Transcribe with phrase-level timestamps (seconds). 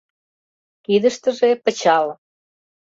[0.85, 2.05] Кидыштыже пычал.